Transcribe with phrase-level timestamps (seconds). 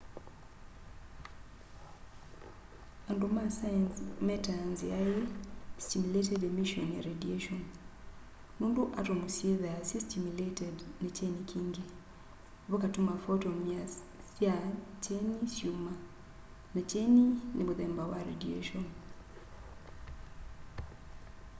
[3.11, 5.23] andu ma saenzi metaa nzia ii
[5.85, 7.61] stimulated emission ya radiation”
[8.59, 11.83] nundu atomu syithwaa syi stimulated ni kyeni kingí
[12.71, 13.57] vakatuma photon
[14.35, 14.53] sya
[15.03, 15.93] kyeni syuma
[16.73, 17.23] na kyeni
[17.55, 18.85] ni muthemba wa radiation